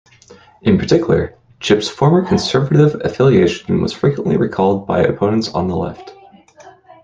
In 0.63 0.79
particular, 0.79 1.37
Chipp's 1.59 1.87
former 1.87 2.25
conservative 2.25 2.99
affiliation 3.05 3.81
was 3.83 3.93
frequently 3.93 4.35
recalled 4.35 4.87
by 4.87 5.01
opponents 5.03 5.49
on 5.49 5.67
the 5.67 5.77
left. 5.77 6.15